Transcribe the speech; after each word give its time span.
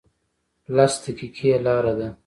لس 0.75 0.93
دقیقې 1.05 1.49
لاره 1.65 1.93
ده 1.99 2.07